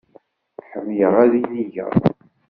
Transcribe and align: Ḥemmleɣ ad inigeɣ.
Ḥemmleɣ 0.69 1.13
ad 1.23 1.33
inigeɣ. 1.41 1.91